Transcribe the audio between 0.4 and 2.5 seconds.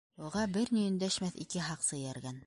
бер ни өндәшмәҫ ике һаҡсы эйәргән.